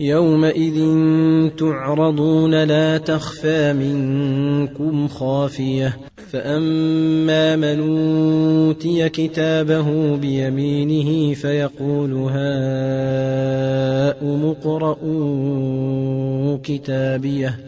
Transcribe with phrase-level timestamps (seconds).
[0.00, 0.78] يومئذ
[1.58, 5.96] تعرضون لا تخفى منكم خافيه
[6.32, 12.44] فاما من اوتي كتابه بيمينه فيقول هاؤم
[14.44, 15.78] اقرءوا
[16.62, 17.58] كتابيه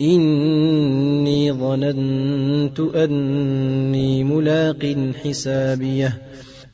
[0.00, 6.18] اني ظننت اني ملاق حسابيه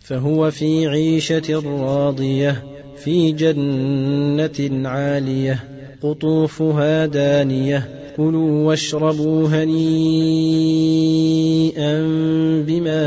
[0.00, 2.73] فهو في عيشه راضيه
[3.04, 5.64] في جنة عالية
[6.02, 9.74] قطوفها دانية كلوا واشربوا هنيئا
[12.66, 13.02] بما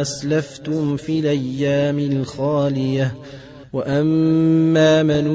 [0.00, 3.14] أسلفتم في الأيام الخالية.
[3.72, 5.26] وأما من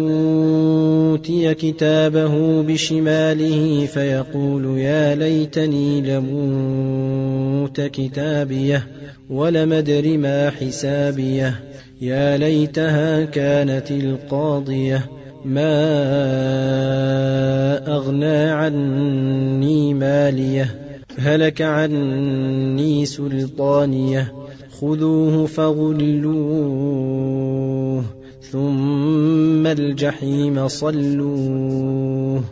[1.11, 8.88] أوتي كتابه بشماله فيقول يا ليتني لموت كتابيه
[9.29, 11.59] ولم أدر ما حسابيه.
[12.02, 15.09] يا ليتها كانت القاضية
[15.46, 15.78] ما
[17.88, 24.34] أغنى عني مالية هلك عني سلطانية
[24.81, 26.78] خذوه فغلوه
[28.52, 32.44] ثم الجحيم صلوه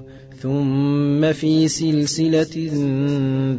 [0.42, 2.70] ثم في سلسلة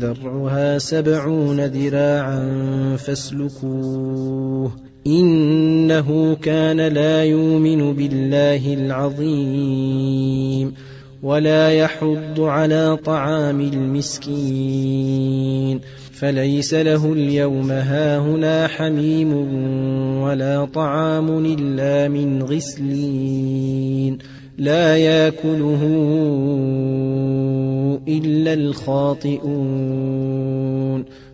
[0.00, 4.72] ذرعها سبعون ذراعا فاسلكوه.
[5.06, 10.74] إنه كان لا يؤمن بالله العظيم
[11.22, 15.00] ولا يحض على طعام المسكين
[16.12, 19.32] فليس له اليوم هاهنا حميم
[20.22, 24.18] ولا طعام إلا من غسلين
[24.58, 25.82] لا يأكله
[28.08, 29.46] إلا الخاطئون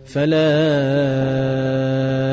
[0.05, 1.62] فلا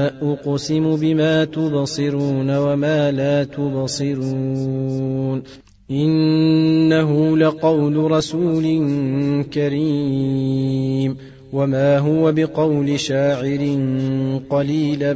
[0.06, 5.42] أقسم بما تبصرون وما لا تبصرون
[5.90, 8.64] إنه لقول رسول
[9.52, 11.16] كريم
[11.52, 13.78] وما هو بقول شاعر
[14.50, 15.14] قليلا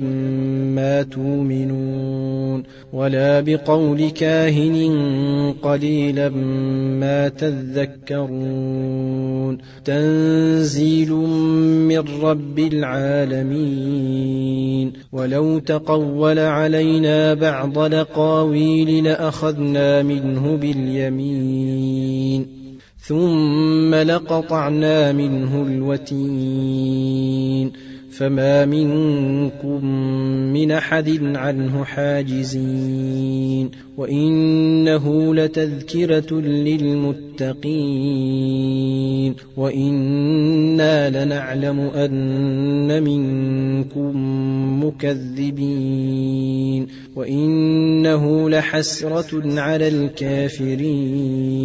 [0.75, 6.29] ما تؤمنون ولا بقول كاهن قليلا
[7.01, 8.95] ما تذكرون
[9.85, 11.13] تنزيل
[11.89, 14.05] من رب العالمين
[15.13, 22.64] ولو تقول علينا بعض لقاويل لاخذنا منه باليمين
[23.07, 27.05] ثم لقطعنا منه الوتين
[28.11, 29.85] فما منكم
[30.53, 37.65] من احد عنه حاجزين وانه لتذكره للمتقين
[39.57, 44.15] وأنا لنعلم ان منكم
[44.85, 46.87] مكذبين
[47.17, 51.65] وانه لحسره على الكافرين